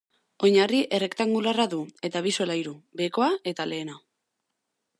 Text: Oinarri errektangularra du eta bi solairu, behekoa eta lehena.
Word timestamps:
Oinarri 0.45 0.79
errektangularra 0.97 1.67
du 1.75 1.81
eta 2.09 2.23
bi 2.29 2.33
solairu, 2.37 2.73
behekoa 3.03 3.29
eta 3.53 3.69
lehena. 3.75 4.01